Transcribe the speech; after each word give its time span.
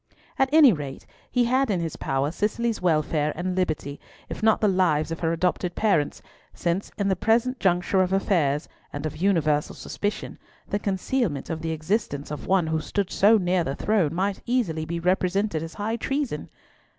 At 0.39 0.49
any 0.51 0.73
rate 0.73 1.05
he 1.29 1.43
had 1.45 1.69
in 1.69 1.79
his 1.79 1.95
power 1.95 2.31
Cicely's 2.31 2.81
welfare 2.81 3.31
and 3.35 3.55
liberty, 3.55 3.99
if 4.29 4.41
not 4.41 4.59
the 4.59 4.67
lives 4.67 5.11
of 5.11 5.19
her 5.19 5.31
adopted 5.31 5.75
parents, 5.75 6.23
since 6.55 6.89
in 6.97 7.07
the 7.07 7.15
present 7.15 7.59
juncture 7.59 8.01
of 8.01 8.11
affairs, 8.11 8.67
and 8.91 9.05
of 9.05 9.17
universal 9.17 9.75
suspicion, 9.75 10.39
the 10.67 10.79
concealment 10.79 11.51
of 11.51 11.61
the 11.61 11.69
existence 11.69 12.31
of 12.31 12.47
one 12.47 12.65
who 12.65 12.81
stood 12.81 13.11
so 13.11 13.37
near 13.37 13.63
the 13.63 13.75
throne 13.75 14.15
might 14.15 14.41
easily 14.47 14.85
be 14.85 14.99
represented 14.99 15.61
as 15.61 15.75
high 15.75 15.97
treason. 15.97 16.49